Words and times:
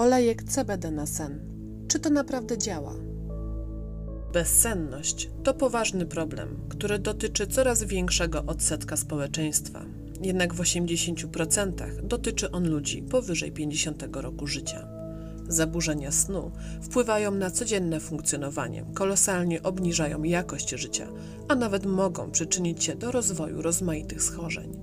Olejek 0.00 0.42
CBD 0.42 0.90
na 0.90 1.06
sen. 1.06 1.40
Czy 1.88 1.98
to 1.98 2.10
naprawdę 2.10 2.58
działa? 2.58 2.94
Bezsenność 4.32 5.30
to 5.44 5.54
poważny 5.54 6.06
problem, 6.06 6.56
który 6.68 6.98
dotyczy 6.98 7.46
coraz 7.46 7.82
większego 7.82 8.44
odsetka 8.46 8.96
społeczeństwa. 8.96 9.84
Jednak 10.22 10.54
w 10.54 10.60
80% 10.60 12.02
dotyczy 12.02 12.50
on 12.50 12.68
ludzi 12.68 13.02
powyżej 13.02 13.52
50 13.52 14.04
roku 14.12 14.46
życia. 14.46 14.88
Zaburzenia 15.48 16.10
snu 16.10 16.50
wpływają 16.82 17.30
na 17.30 17.50
codzienne 17.50 18.00
funkcjonowanie, 18.00 18.84
kolosalnie 18.94 19.62
obniżają 19.62 20.22
jakość 20.22 20.70
życia, 20.70 21.08
a 21.48 21.54
nawet 21.54 21.86
mogą 21.86 22.30
przyczynić 22.30 22.84
się 22.84 22.94
do 22.94 23.12
rozwoju 23.12 23.62
rozmaitych 23.62 24.22
schorzeń. 24.22 24.76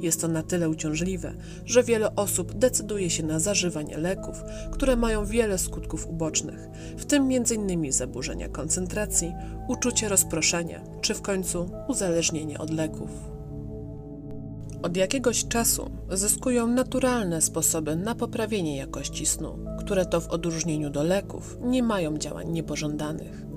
Jest 0.00 0.20
to 0.20 0.28
na 0.28 0.42
tyle 0.42 0.68
uciążliwe, 0.68 1.34
że 1.64 1.82
wiele 1.82 2.16
osób 2.16 2.54
decyduje 2.54 3.10
się 3.10 3.22
na 3.22 3.38
zażywanie 3.38 3.98
leków, 3.98 4.42
które 4.72 4.96
mają 4.96 5.24
wiele 5.24 5.58
skutków 5.58 6.06
ubocznych, 6.06 6.68
w 6.96 7.04
tym 7.04 7.22
m.in. 7.22 7.92
zaburzenia 7.92 8.48
koncentracji, 8.48 9.32
uczucie 9.68 10.08
rozproszenia, 10.08 10.82
czy 11.00 11.14
w 11.14 11.22
końcu 11.22 11.70
uzależnienie 11.88 12.58
od 12.58 12.70
leków. 12.70 13.10
Od 14.82 14.96
jakiegoś 14.96 15.48
czasu 15.48 15.90
zyskują 16.10 16.66
naturalne 16.66 17.42
sposoby 17.42 17.96
na 17.96 18.14
poprawienie 18.14 18.76
jakości 18.76 19.26
snu, 19.26 19.58
które 19.78 20.06
to 20.06 20.20
w 20.20 20.28
odróżnieniu 20.28 20.90
do 20.90 21.02
leków 21.02 21.58
nie 21.62 21.82
mają 21.82 22.18
działań 22.18 22.50
niepożądanych. 22.50 23.49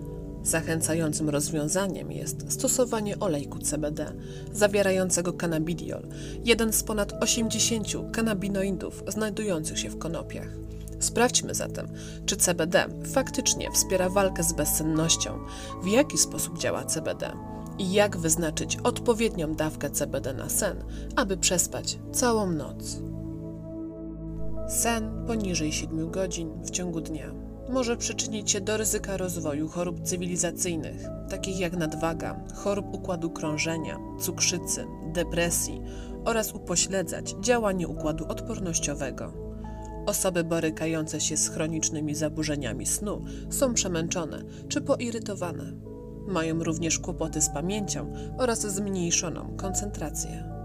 Zachęcającym 0.44 1.30
rozwiązaniem 1.30 2.12
jest 2.12 2.52
stosowanie 2.52 3.20
olejku 3.20 3.60
CBD 3.60 4.14
zawierającego 4.52 5.34
cannabidiol, 5.34 6.08
jeden 6.46 6.74
z 6.74 6.84
ponad 6.84 7.24
80 7.24 7.88
kanabinoidów 8.12 9.04
znajdujących 9.08 9.80
się 9.80 9.90
w 9.90 9.98
konopiach. 9.98 10.48
Sprawdźmy 11.00 11.56
zatem, 11.56 11.88
czy 12.26 12.38
CBD 12.38 12.86
faktycznie 13.14 13.72
wspiera 13.72 14.10
walkę 14.10 14.44
z 14.44 14.54
bezsennością, 14.54 15.40
w 15.84 15.88
jaki 15.88 16.17
sposób 16.17 16.60
działa 16.60 16.86
CBD 16.86 17.32
i 17.78 17.94
jak 17.94 18.17
wyznaczyć 18.17 18.78
odpowiednią 18.84 19.56
dawkę 19.56 19.89
CBD 19.89 20.34
na 20.34 20.50
sen, 20.50 20.84
aby 21.16 21.38
przespać 21.38 22.00
całą 22.12 22.52
noc. 22.52 23.02
Sen 24.70 25.26
poniżej 25.28 25.72
7 25.72 26.12
godzin 26.12 26.50
w 26.64 26.72
ciągu 26.72 27.02
dnia 27.02 27.53
może 27.69 27.97
przyczynić 27.97 28.52
się 28.52 28.61
do 28.61 28.78
ryzyka 28.78 29.17
rozwoju 29.17 29.67
chorób 29.69 30.02
cywilizacyjnych, 30.02 31.06
takich 31.30 31.59
jak 31.59 31.73
nadwaga, 31.78 32.39
chorób 32.55 32.94
układu 32.94 33.30
krążenia, 33.30 34.00
cukrzycy, 34.20 34.86
depresji 35.14 35.81
oraz 36.25 36.53
upośledzać 36.53 37.36
działanie 37.42 37.88
układu 37.88 38.25
odpornościowego. 38.28 39.33
Osoby 40.05 40.44
borykające 40.44 41.22
się 41.22 41.38
z 41.38 41.50
chronicznymi 41.50 42.16
zaburzeniami 42.16 42.86
snu 42.86 43.23
są 43.50 43.73
przemęczone 43.73 44.44
czy 44.67 44.81
poirytowane. 44.81 45.73
Mają 46.27 46.64
również 46.64 47.00
kłopoty 47.00 47.42
z 47.42 47.50
pamięcią 47.50 48.14
oraz 48.38 48.61
zmniejszoną 48.61 49.58
koncentrację. 49.58 50.62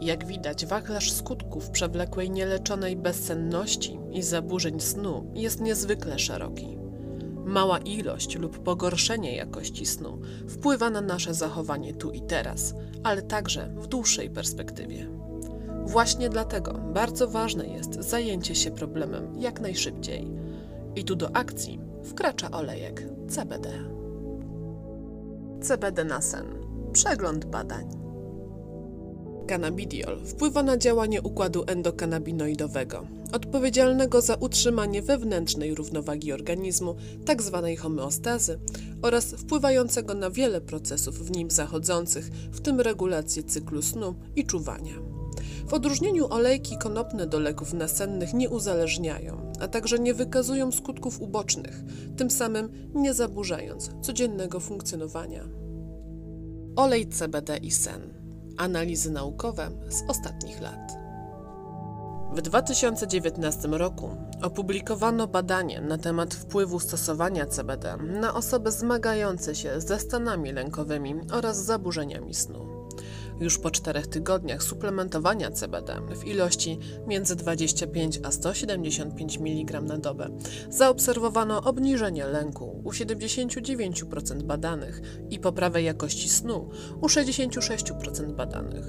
Jak 0.00 0.26
widać, 0.26 0.66
wachlarz 0.66 1.12
skutków 1.12 1.70
przewlekłej 1.70 2.30
nieleczonej 2.30 2.96
bezsenności 2.96 3.98
i 4.12 4.22
zaburzeń 4.22 4.80
snu 4.80 5.32
jest 5.34 5.60
niezwykle 5.60 6.18
szeroki. 6.18 6.78
Mała 7.44 7.78
ilość 7.78 8.36
lub 8.36 8.58
pogorszenie 8.58 9.36
jakości 9.36 9.86
snu 9.86 10.20
wpływa 10.48 10.90
na 10.90 11.00
nasze 11.00 11.34
zachowanie 11.34 11.94
tu 11.94 12.10
i 12.10 12.20
teraz, 12.20 12.74
ale 13.02 13.22
także 13.22 13.74
w 13.76 13.86
dłuższej 13.86 14.30
perspektywie. 14.30 15.08
Właśnie 15.86 16.28
dlatego 16.28 16.72
bardzo 16.72 17.28
ważne 17.28 17.66
jest 17.66 17.94
zajęcie 17.94 18.54
się 18.54 18.70
problemem 18.70 19.40
jak 19.40 19.60
najszybciej. 19.60 20.30
I 20.96 21.04
tu 21.04 21.16
do 21.16 21.36
akcji 21.36 21.80
wkracza 22.04 22.50
olejek 22.50 23.06
CBD. 23.28 23.70
CBD 25.62 26.04
na 26.04 26.20
sen. 26.20 26.46
Przegląd 26.92 27.44
badań. 27.44 28.07
Cannabidiol 29.48 30.18
wpływa 30.24 30.62
na 30.62 30.76
działanie 30.76 31.22
układu 31.22 31.64
endokannabinoidowego, 31.66 33.06
odpowiedzialnego 33.32 34.20
za 34.20 34.34
utrzymanie 34.34 35.02
wewnętrznej 35.02 35.74
równowagi 35.74 36.32
organizmu, 36.32 36.96
tzw. 37.26 37.62
Tak 37.62 37.80
homeostazy, 37.80 38.58
oraz 39.02 39.24
wpływającego 39.24 40.14
na 40.14 40.30
wiele 40.30 40.60
procesów 40.60 41.18
w 41.18 41.30
nim 41.30 41.50
zachodzących, 41.50 42.30
w 42.52 42.60
tym 42.60 42.80
regulację 42.80 43.42
cyklu 43.42 43.82
snu 43.82 44.14
i 44.36 44.44
czuwania. 44.44 44.94
W 45.68 45.74
odróżnieniu 45.74 46.26
olejki 46.30 46.78
konopne 46.78 47.26
do 47.26 47.38
leków 47.38 47.72
nasennych 47.72 48.34
nie 48.34 48.48
uzależniają, 48.48 49.52
a 49.60 49.68
także 49.68 49.98
nie 49.98 50.14
wykazują 50.14 50.72
skutków 50.72 51.20
ubocznych, 51.20 51.82
tym 52.16 52.30
samym 52.30 52.68
nie 52.94 53.14
zaburzając 53.14 53.90
codziennego 54.00 54.60
funkcjonowania. 54.60 55.48
Olej 56.76 57.08
CBD 57.08 57.56
i 57.56 57.70
sen 57.70 58.17
analizy 58.58 59.10
naukowe 59.10 59.70
z 59.88 60.10
ostatnich 60.10 60.60
lat. 60.60 60.92
W 62.32 62.42
2019 62.42 63.68
roku 63.68 64.16
opublikowano 64.42 65.26
badanie 65.26 65.80
na 65.80 65.98
temat 65.98 66.34
wpływu 66.34 66.80
stosowania 66.80 67.46
CBD 67.46 67.96
na 67.96 68.34
osoby 68.34 68.70
zmagające 68.70 69.54
się 69.54 69.80
ze 69.80 69.98
stanami 69.98 70.52
lękowymi 70.52 71.14
oraz 71.32 71.64
zaburzeniami 71.64 72.34
snu. 72.34 72.77
Już 73.40 73.58
po 73.58 73.70
czterech 73.70 74.06
tygodniach 74.06 74.62
suplementowania 74.62 75.50
CBD 75.50 76.00
w 76.16 76.26
ilości 76.26 76.78
między 77.06 77.36
25 77.36 78.20
a 78.24 78.30
175 78.30 79.38
mg 79.38 79.80
na 79.80 79.98
dobę 79.98 80.28
zaobserwowano 80.68 81.62
obniżenie 81.62 82.26
lęku 82.26 82.80
u 82.84 82.90
79% 82.90 84.42
badanych 84.42 85.02
i 85.30 85.38
poprawę 85.38 85.82
jakości 85.82 86.28
snu 86.28 86.70
u 87.00 87.06
66% 87.06 88.32
badanych. 88.32 88.86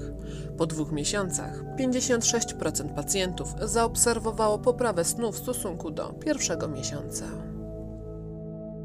Po 0.58 0.66
dwóch 0.66 0.92
miesiącach 0.92 1.64
56% 1.78 2.94
pacjentów 2.94 3.54
zaobserwowało 3.62 4.58
poprawę 4.58 5.04
snu 5.04 5.32
w 5.32 5.38
stosunku 5.38 5.90
do 5.90 6.12
pierwszego 6.12 6.68
miesiąca. 6.68 7.49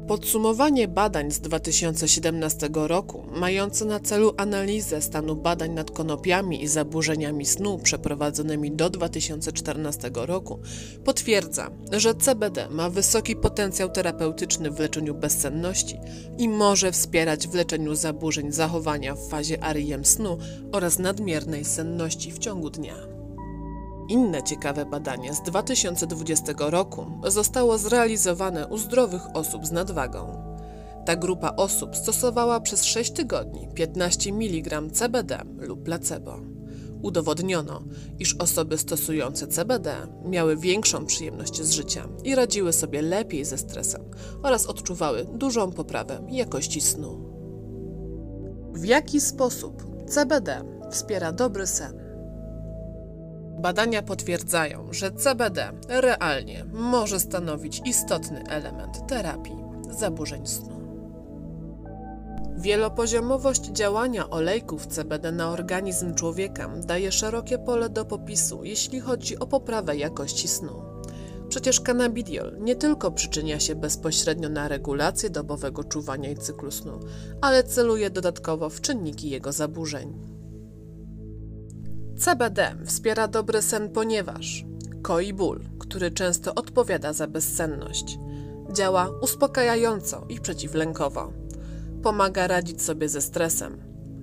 Podsumowanie 0.08 0.88
badań 0.88 1.30
z 1.30 1.40
2017 1.40 2.68
roku, 2.72 3.24
mające 3.32 3.84
na 3.84 4.00
celu 4.00 4.34
analizę 4.36 5.02
stanu 5.02 5.36
badań 5.36 5.70
nad 5.70 5.90
konopiami 5.90 6.62
i 6.62 6.68
zaburzeniami 6.68 7.46
snu 7.46 7.78
przeprowadzonymi 7.78 8.72
do 8.72 8.90
2014 8.90 10.10
roku, 10.14 10.58
potwierdza, 11.04 11.70
że 11.92 12.14
CBD 12.14 12.68
ma 12.70 12.90
wysoki 12.90 13.36
potencjał 13.36 13.90
terapeutyczny 13.90 14.70
w 14.70 14.80
leczeniu 14.80 15.14
bezsenności 15.14 15.98
i 16.38 16.48
może 16.48 16.92
wspierać 16.92 17.48
w 17.48 17.54
leczeniu 17.54 17.94
zaburzeń 17.94 18.52
zachowania 18.52 19.14
w 19.14 19.28
fazie 19.28 19.58
REM 19.72 20.04
snu 20.04 20.38
oraz 20.72 20.98
nadmiernej 20.98 21.64
senności 21.64 22.32
w 22.32 22.38
ciągu 22.38 22.70
dnia. 22.70 23.15
Inne 24.08 24.42
ciekawe 24.42 24.86
badanie 24.86 25.34
z 25.34 25.42
2020 25.42 26.52
roku 26.58 27.06
zostało 27.26 27.78
zrealizowane 27.78 28.66
u 28.66 28.78
zdrowych 28.78 29.36
osób 29.36 29.66
z 29.66 29.72
nadwagą. 29.72 30.56
Ta 31.06 31.16
grupa 31.16 31.52
osób 31.56 31.96
stosowała 31.96 32.60
przez 32.60 32.84
6 32.84 33.12
tygodni 33.12 33.68
15 33.74 34.30
mg 34.30 34.82
CBD 34.92 35.42
lub 35.58 35.82
placebo. 35.82 36.40
Udowodniono, 37.02 37.82
iż 38.18 38.36
osoby 38.36 38.78
stosujące 38.78 39.46
CBD 39.46 39.94
miały 40.24 40.56
większą 40.56 41.06
przyjemność 41.06 41.62
z 41.62 41.70
życia 41.70 42.08
i 42.24 42.34
radziły 42.34 42.72
sobie 42.72 43.02
lepiej 43.02 43.44
ze 43.44 43.58
stresem 43.58 44.02
oraz 44.42 44.66
odczuwały 44.66 45.26
dużą 45.34 45.72
poprawę 45.72 46.26
jakości 46.30 46.80
snu. 46.80 47.36
W 48.72 48.84
jaki 48.84 49.20
sposób 49.20 50.06
CBD 50.08 50.62
wspiera 50.90 51.32
dobry 51.32 51.66
sen? 51.66 52.05
Badania 53.58 54.02
potwierdzają, 54.02 54.88
że 54.90 55.12
CBD 55.12 55.72
realnie 55.88 56.64
może 56.72 57.20
stanowić 57.20 57.82
istotny 57.84 58.42
element 58.48 59.06
terapii 59.08 59.56
zaburzeń 59.90 60.46
snu. 60.46 60.76
Wielopoziomowość 62.58 63.62
działania 63.62 64.30
olejków 64.30 64.86
CBD 64.86 65.32
na 65.32 65.50
organizm 65.50 66.14
człowieka 66.14 66.68
daje 66.68 67.12
szerokie 67.12 67.58
pole 67.58 67.88
do 67.88 68.04
popisu, 68.04 68.64
jeśli 68.64 69.00
chodzi 69.00 69.38
o 69.38 69.46
poprawę 69.46 69.96
jakości 69.96 70.48
snu. 70.48 70.82
Przecież 71.48 71.80
cannabidiol 71.80 72.56
nie 72.60 72.76
tylko 72.76 73.10
przyczynia 73.10 73.60
się 73.60 73.74
bezpośrednio 73.74 74.48
na 74.48 74.68
regulację 74.68 75.30
dobowego 75.30 75.84
czuwania 75.84 76.30
i 76.30 76.36
cyklu 76.36 76.70
snu, 76.70 77.00
ale 77.40 77.64
celuje 77.64 78.10
dodatkowo 78.10 78.70
w 78.70 78.80
czynniki 78.80 79.30
jego 79.30 79.52
zaburzeń. 79.52 80.35
CBD 82.18 82.76
wspiera 82.84 83.28
dobry 83.28 83.62
sen, 83.62 83.88
ponieważ 83.88 84.64
koi 85.02 85.32
ból, 85.32 85.60
który 85.78 86.10
często 86.10 86.54
odpowiada 86.54 87.12
za 87.12 87.26
bezsenność. 87.26 88.18
Działa 88.72 89.08
uspokajająco 89.22 90.26
i 90.28 90.40
przeciwlękowo. 90.40 91.32
Pomaga 92.02 92.46
radzić 92.46 92.82
sobie 92.82 93.08
ze 93.08 93.20
stresem. 93.20 93.78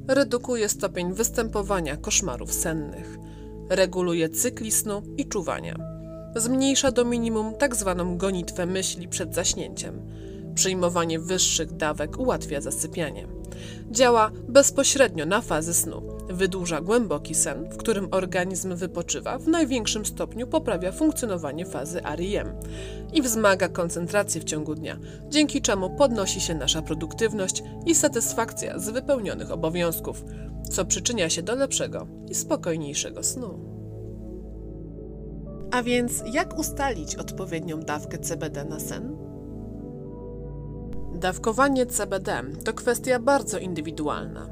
Redukuje 0.08 0.70
stopień 0.70 1.14
występowania 1.14 1.98
koszmarów 1.98 2.54
sennych. 2.54 3.18
Reguluje 3.70 4.30
cykli 4.30 4.72
snu 4.72 5.02
i 5.18 5.26
czuwania. 5.26 5.76
zmniejsza 6.36 6.92
do 6.92 7.06
minimum 7.06 7.54
tzw. 7.60 7.96
Tak 7.98 8.18
gonitwę 8.18 8.66
myśli 8.66 9.08
przed 9.08 9.36
zaśnięciem. 9.36 10.02
Przyjmowanie 10.56 11.20
wyższych 11.20 11.72
dawek 11.72 12.20
ułatwia 12.20 12.62
zasypianie. 12.62 13.28
Działa 13.92 14.32
bezpośrednio 14.48 15.26
na 15.26 15.42
fazy 15.42 15.74
snu. 15.74 16.02
Wydłuża 16.30 16.82
głęboki 16.82 17.36
sen, 17.36 17.70
w 17.70 17.78
którym 17.78 18.08
organizm 18.12 18.76
wypoczywa, 18.76 19.38
w 19.38 19.48
największym 19.48 20.06
stopniu 20.06 20.48
poprawia 20.48 20.92
funkcjonowanie 20.92 21.66
fazy 21.66 22.02
REM 22.16 22.54
i 23.14 23.22
wzmaga 23.22 23.70
koncentrację 23.70 24.42
w 24.42 24.44
ciągu 24.44 24.76
dnia, 24.76 25.00
dzięki 25.30 25.62
czemu 25.62 25.90
podnosi 25.90 26.42
się 26.42 26.56
nasza 26.56 26.82
produktywność 26.82 27.64
i 27.86 27.96
satysfakcja 27.96 28.80
z 28.80 28.90
wypełnionych 28.90 29.52
obowiązków, 29.52 30.24
co 30.72 30.86
przyczynia 30.86 31.30
się 31.30 31.42
do 31.42 31.56
lepszego 31.56 32.08
i 32.30 32.36
spokojniejszego 32.36 33.24
snu. 33.24 33.60
A 35.72 35.84
więc 35.84 36.24
jak 36.34 36.60
ustalić 36.60 37.16
odpowiednią 37.16 37.80
dawkę 37.80 38.18
CBD 38.18 38.66
na 38.66 38.80
sen? 38.80 39.33
Dawkowanie 41.24 41.86
CBD 41.86 42.44
to 42.66 42.74
kwestia 42.74 43.20
bardzo 43.20 43.60
indywidualna. 43.60 44.48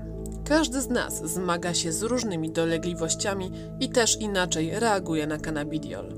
Każdy 0.45 0.81
z 0.81 0.89
nas 0.89 1.31
zmaga 1.33 1.73
się 1.73 1.91
z 1.91 2.03
różnymi 2.03 2.51
dolegliwościami 2.51 3.51
i 3.79 3.89
też 3.89 4.21
inaczej 4.21 4.79
reaguje 4.79 5.27
na 5.27 5.37
cannabidiol. 5.37 6.13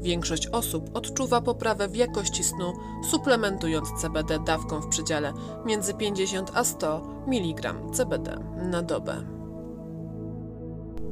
Większość 0.00 0.46
osób 0.46 0.90
odczuwa 0.94 1.40
poprawę 1.40 1.88
w 1.88 1.96
jakości 1.96 2.44
snu, 2.44 2.72
suplementując 3.10 3.88
CBD 4.00 4.38
dawką 4.46 4.80
w 4.80 4.88
przedziale 4.88 5.32
między 5.66 5.94
50 5.94 6.50
a 6.54 6.64
100 6.64 7.24
mg 7.26 7.74
CBD 7.92 8.44
na 8.56 8.82
dobę. 8.82 9.39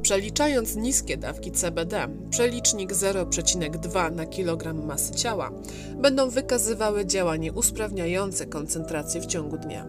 Przeliczając 0.09 0.75
niskie 0.75 1.17
dawki 1.17 1.51
CBD, 1.51 2.07
przelicznik 2.29 2.93
0,2 2.93 4.15
na 4.15 4.25
kilogram 4.25 4.85
masy 4.85 5.13
ciała, 5.13 5.51
będą 5.95 6.29
wykazywały 6.29 7.05
działanie 7.05 7.53
usprawniające 7.53 8.45
koncentrację 8.45 9.21
w 9.21 9.25
ciągu 9.25 9.57
dnia. 9.57 9.85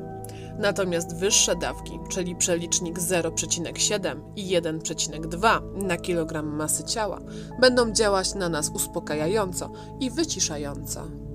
Natomiast 0.59 1.17
wyższe 1.17 1.57
dawki, 1.57 1.99
czyli 2.11 2.37
przelicznik 2.37 2.99
0,7 2.99 4.21
i 4.37 4.47
1,2 4.47 5.83
na 5.83 5.97
kilogram 5.97 6.47
masy 6.47 6.85
ciała, 6.85 7.21
będą 7.61 7.93
działać 7.93 8.35
na 8.35 8.49
nas 8.49 8.71
uspokajająco 8.75 9.73
i 10.01 10.11
wyciszająco. 10.11 11.30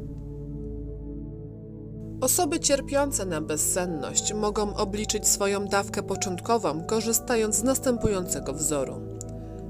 Osoby 2.26 2.60
cierpiące 2.60 3.26
na 3.26 3.42
bezsenność 3.42 4.34
mogą 4.34 4.76
obliczyć 4.76 5.28
swoją 5.28 5.68
dawkę 5.68 6.04
początkową, 6.04 6.84
korzystając 6.84 7.56
z 7.56 7.64
następującego 7.64 8.54
wzoru. 8.54 9.02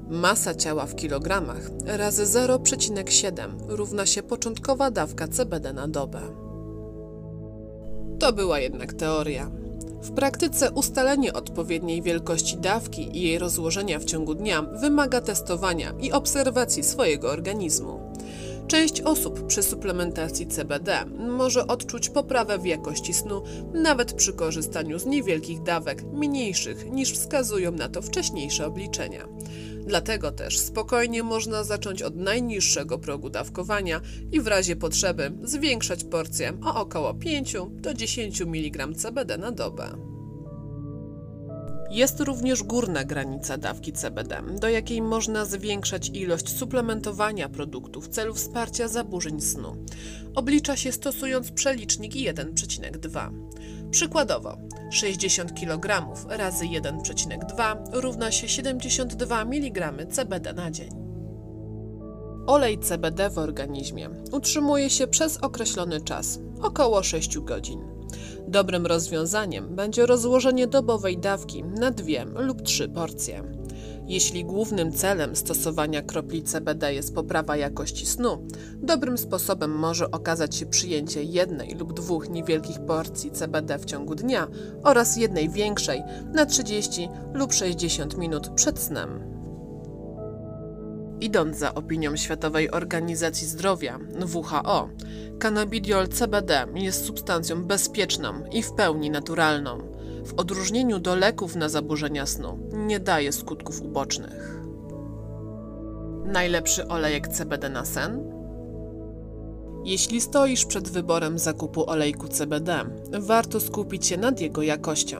Masa 0.08 0.54
ciała 0.54 0.86
w 0.86 0.94
kilogramach 0.94 1.70
razy 1.86 2.24
0,7 2.24 3.50
równa 3.68 4.06
się 4.06 4.22
początkowa 4.22 4.90
dawka 4.90 5.28
CBD 5.28 5.72
na 5.72 5.88
dobę. 5.88 6.20
To 8.18 8.32
była 8.32 8.60
jednak 8.60 8.92
teoria. 8.92 9.50
W 10.02 10.10
praktyce 10.10 10.70
ustalenie 10.70 11.32
odpowiedniej 11.32 12.02
wielkości 12.02 12.56
dawki 12.56 13.18
i 13.18 13.22
jej 13.22 13.38
rozłożenia 13.38 13.98
w 13.98 14.04
ciągu 14.04 14.34
dnia 14.34 14.62
wymaga 14.62 15.20
testowania 15.20 15.94
i 16.00 16.12
obserwacji 16.12 16.82
swojego 16.82 17.30
organizmu. 17.30 18.00
Część 18.68 19.00
osób 19.00 19.46
przy 19.46 19.62
suplementacji 19.62 20.46
CBD 20.46 21.04
może 21.28 21.66
odczuć 21.66 22.08
poprawę 22.08 22.58
w 22.58 22.66
jakości 22.66 23.14
snu, 23.14 23.42
nawet 23.74 24.12
przy 24.12 24.32
korzystaniu 24.32 24.98
z 24.98 25.06
niewielkich 25.06 25.62
dawek, 25.62 26.02
mniejszych 26.12 26.90
niż 26.90 27.12
wskazują 27.12 27.72
na 27.72 27.88
to 27.88 28.02
wcześniejsze 28.02 28.66
obliczenia. 28.66 29.28
Dlatego 29.86 30.32
też 30.32 30.58
spokojnie 30.58 31.22
można 31.22 31.64
zacząć 31.64 32.02
od 32.02 32.16
najniższego 32.16 32.98
progu 32.98 33.30
dawkowania 33.30 34.00
i 34.32 34.40
w 34.40 34.46
razie 34.46 34.76
potrzeby 34.76 35.32
zwiększać 35.42 36.04
porcję 36.04 36.52
o 36.64 36.80
około 36.80 37.14
5 37.14 37.56
do 37.70 37.94
10 37.94 38.40
mg 38.40 38.88
CBD 38.96 39.38
na 39.38 39.52
dobę. 39.52 40.15
Jest 41.90 42.20
również 42.20 42.62
górna 42.62 43.04
granica 43.04 43.58
dawki 43.58 43.92
CBD, 43.92 44.42
do 44.60 44.68
jakiej 44.68 45.02
można 45.02 45.44
zwiększać 45.44 46.08
ilość 46.08 46.56
suplementowania 46.56 47.48
produktu 47.48 48.00
w 48.00 48.08
celu 48.08 48.34
wsparcia 48.34 48.88
zaburzeń 48.88 49.40
snu. 49.40 49.76
Oblicza 50.34 50.76
się 50.76 50.92
stosując 50.92 51.50
przelicznik 51.50 52.12
1,2. 52.12 53.30
Przykładowo, 53.90 54.58
60 54.90 55.54
kg 55.54 56.06
razy 56.28 56.64
1,2 56.64 57.76
równa 57.92 58.30
się 58.30 58.48
72 58.48 59.42
mg 59.42 59.92
CBD 60.10 60.52
na 60.52 60.70
dzień. 60.70 60.90
Olej 62.46 62.78
CBD 62.78 63.30
w 63.30 63.38
organizmie 63.38 64.10
utrzymuje 64.32 64.90
się 64.90 65.06
przez 65.06 65.36
określony 65.36 66.00
czas, 66.00 66.38
około 66.62 67.02
6 67.02 67.38
godzin. 67.38 67.95
Dobrym 68.48 68.86
rozwiązaniem 68.86 69.74
będzie 69.74 70.06
rozłożenie 70.06 70.66
dobowej 70.66 71.18
dawki 71.18 71.64
na 71.64 71.90
dwie 71.90 72.24
lub 72.24 72.62
trzy 72.62 72.88
porcje. 72.88 73.42
Jeśli 74.06 74.44
głównym 74.44 74.92
celem 74.92 75.36
stosowania 75.36 76.02
kropli 76.02 76.42
CBD 76.42 76.94
jest 76.94 77.14
poprawa 77.14 77.56
jakości 77.56 78.06
snu, 78.06 78.46
dobrym 78.82 79.18
sposobem 79.18 79.70
może 79.70 80.10
okazać 80.10 80.56
się 80.56 80.66
przyjęcie 80.66 81.22
jednej 81.22 81.74
lub 81.74 81.92
dwóch 81.92 82.28
niewielkich 82.28 82.80
porcji 82.80 83.30
CBD 83.30 83.78
w 83.78 83.84
ciągu 83.84 84.14
dnia 84.14 84.48
oraz 84.82 85.16
jednej 85.16 85.50
większej 85.50 86.02
na 86.34 86.46
30 86.46 87.08
lub 87.34 87.52
60 87.52 88.18
minut 88.18 88.48
przed 88.48 88.78
snem. 88.78 89.35
Idąc 91.26 91.56
za 91.56 91.74
opinią 91.74 92.16
Światowej 92.16 92.70
Organizacji 92.70 93.46
Zdrowia 93.46 93.98
WHO, 94.34 94.88
cannabidiol 95.38 96.08
CBD 96.08 96.66
jest 96.74 97.04
substancją 97.04 97.64
bezpieczną 97.64 98.32
i 98.52 98.62
w 98.62 98.72
pełni 98.72 99.10
naturalną. 99.10 99.78
W 100.24 100.34
odróżnieniu 100.34 100.98
do 100.98 101.14
leków 101.14 101.56
na 101.56 101.68
zaburzenia 101.68 102.26
snu 102.26 102.58
nie 102.72 103.00
daje 103.00 103.32
skutków 103.32 103.82
ubocznych. 103.82 104.60
Najlepszy 106.24 106.88
olejek 106.88 107.28
CBD 107.28 107.68
na 107.68 107.84
sen? 107.84 108.32
Jeśli 109.84 110.20
stoisz 110.20 110.64
przed 110.64 110.88
wyborem 110.88 111.38
zakupu 111.38 111.90
olejku 111.90 112.28
CBD, 112.28 112.84
warto 113.20 113.60
skupić 113.60 114.06
się 114.06 114.16
nad 114.16 114.40
jego 114.40 114.62
jakością. 114.62 115.16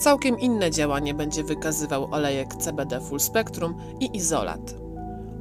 Całkiem 0.00 0.38
inne 0.38 0.70
działanie 0.70 1.14
będzie 1.14 1.44
wykazywał 1.44 2.14
olejek 2.14 2.54
CBD 2.54 3.00
Full 3.00 3.20
Spectrum 3.20 3.74
i 4.00 4.16
izolat. 4.16 4.87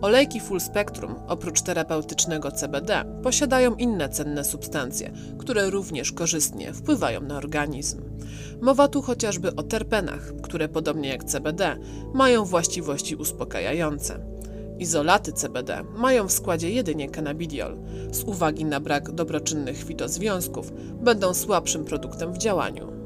Olejki 0.01 0.39
full 0.39 0.59
spectrum, 0.59 1.15
oprócz 1.27 1.61
terapeutycznego 1.61 2.51
CBD, 2.51 3.05
posiadają 3.23 3.75
inne 3.75 4.09
cenne 4.09 4.43
substancje, 4.43 5.11
które 5.37 5.69
również 5.69 6.11
korzystnie 6.11 6.73
wpływają 6.73 7.21
na 7.21 7.37
organizm. 7.37 8.01
Mowa 8.61 8.87
tu 8.87 9.01
chociażby 9.01 9.55
o 9.55 9.63
terpenach, 9.63 10.33
które 10.41 10.69
podobnie 10.69 11.09
jak 11.09 11.23
CBD 11.23 11.77
mają 12.13 12.45
właściwości 12.45 13.15
uspokajające. 13.15 14.19
Izolaty 14.79 15.31
CBD 15.31 15.83
mają 15.95 16.27
w 16.27 16.31
składzie 16.31 16.69
jedynie 16.69 17.09
cannabidiol. 17.09 17.77
Z 18.11 18.23
uwagi 18.23 18.65
na 18.65 18.79
brak 18.79 19.11
dobroczynnych 19.11 19.83
fitozwiązków 19.83 20.71
będą 21.01 21.33
słabszym 21.33 21.85
produktem 21.85 22.33
w 22.33 22.37
działaniu. 22.37 22.96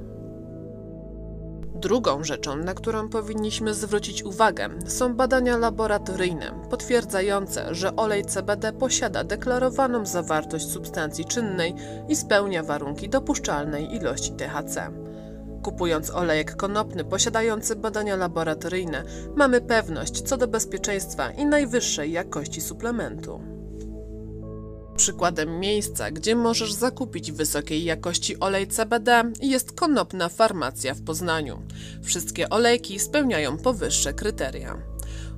Drugą 1.81 2.23
rzeczą, 2.23 2.55
na 2.55 2.73
którą 2.73 3.09
powinniśmy 3.09 3.73
zwrócić 3.73 4.23
uwagę, 4.23 4.69
są 4.87 5.15
badania 5.15 5.57
laboratoryjne 5.57 6.51
potwierdzające, 6.69 7.75
że 7.75 7.95
olej 7.95 8.25
CBD 8.25 8.73
posiada 8.73 9.23
deklarowaną 9.23 10.05
zawartość 10.05 10.69
substancji 10.69 11.25
czynnej 11.25 11.75
i 12.09 12.15
spełnia 12.15 12.63
warunki 12.63 13.09
dopuszczalnej 13.09 13.95
ilości 13.95 14.31
THC. 14.31 14.91
Kupując 15.63 16.09
olejek 16.09 16.55
konopny 16.55 17.05
posiadający 17.05 17.75
badania 17.75 18.15
laboratoryjne, 18.15 19.03
mamy 19.35 19.61
pewność 19.61 20.21
co 20.21 20.37
do 20.37 20.47
bezpieczeństwa 20.47 21.31
i 21.31 21.45
najwyższej 21.45 22.11
jakości 22.11 22.61
suplementu. 22.61 23.50
Przykładem 25.01 25.59
miejsca, 25.59 26.11
gdzie 26.11 26.35
możesz 26.35 26.73
zakupić 26.73 27.31
wysokiej 27.31 27.83
jakości 27.83 28.39
olej 28.39 28.67
CBD 28.67 29.23
jest 29.41 29.71
konopna 29.71 30.29
farmacja 30.29 30.93
w 30.93 31.01
Poznaniu. 31.01 31.61
Wszystkie 32.03 32.49
olejki 32.49 32.99
spełniają 32.99 33.57
powyższe 33.57 34.13
kryteria. 34.13 34.77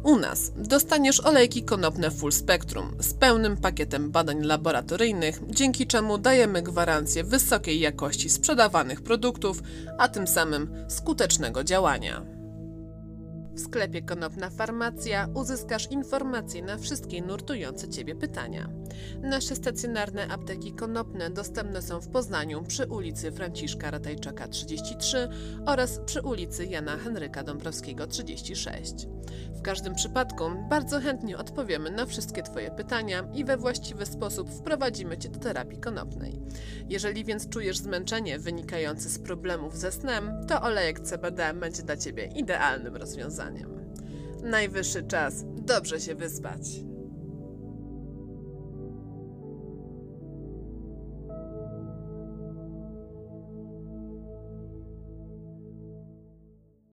U 0.04 0.18
nas 0.18 0.52
dostaniesz 0.56 1.26
olejki 1.26 1.64
konopne 1.64 2.12
full 2.12 2.32
spectrum 2.32 2.96
z 3.00 3.14
pełnym 3.14 3.58
pakietem 3.58 4.12
badań 4.12 4.44
laboratoryjnych, 4.44 5.42
dzięki 5.50 5.88
czemu 5.88 6.18
dajemy 6.18 6.62
gwarancję 6.62 7.24
wysokiej 7.24 7.80
jakości 7.80 8.30
sprzedawanych 8.30 9.02
produktów, 9.02 9.64
a 9.98 10.08
tym 10.08 10.28
samym 10.28 10.86
skutecznego 10.88 11.64
działania. 11.64 12.33
W 13.56 13.60
sklepie 13.60 14.02
Konopna 14.02 14.50
Farmacja 14.50 15.28
uzyskasz 15.34 15.92
informacje 15.92 16.62
na 16.62 16.78
wszystkie 16.78 17.22
nurtujące 17.22 17.90
Ciebie 17.90 18.16
pytania. 18.16 18.70
Nasze 19.22 19.56
stacjonarne 19.56 20.28
apteki 20.28 20.74
konopne 20.74 21.30
dostępne 21.30 21.82
są 21.82 22.02
w 22.02 22.08
Poznaniu 22.08 22.64
przy 22.64 22.88
ulicy 22.88 23.32
Franciszka 23.32 23.92
Ratajczaka 23.92 24.48
33 24.48 25.30
oraz 25.66 26.00
przy 26.06 26.22
ulicy 26.22 26.66
Jana 26.66 26.98
Henryka 26.98 27.44
Dąbrowskiego 27.44 28.08
36. 28.08 28.94
W 29.56 29.62
każdym 29.62 29.96
przypadku 29.96 30.44
bardzo 30.70 31.00
chętnie 31.00 31.38
odpowiemy 31.38 31.92
na 31.92 32.06
wszystkie 32.06 32.44
Twoje 32.44 32.72
pytania 32.72 33.28
i 33.34 33.46
we 33.46 33.58
właściwy 33.58 34.06
sposób 34.06 34.50
wprowadzimy 34.50 35.18
Cię 35.18 35.30
do 35.30 35.40
terapii 35.40 35.80
konopnej. 35.80 36.40
Jeżeli 36.90 37.26
więc 37.26 37.50
czujesz 37.50 37.78
zmęczenie 37.78 38.40
wynikające 38.40 39.10
z 39.10 39.20
problemów 39.20 39.78
ze 39.78 39.92
snem, 39.92 40.32
to 40.48 40.62
olejek 40.62 41.00
CBD 41.00 41.54
będzie 41.54 41.84
dla 41.84 41.98
Ciebie 41.98 42.26
idealnym 42.26 42.96
Najwyższy 44.44 45.04
czas 45.04 45.44
dobrze 45.46 46.00
się 46.00 46.16
wyspać. 46.16 46.62